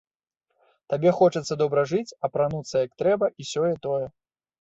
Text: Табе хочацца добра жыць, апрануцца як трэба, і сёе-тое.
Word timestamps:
Табе 0.93 1.11
хочацца 1.17 1.57
добра 1.61 1.83
жыць, 1.91 2.15
апрануцца 2.29 2.75
як 2.85 2.91
трэба, 3.03 3.29
і 3.45 3.47
сёе-тое. 3.51 4.07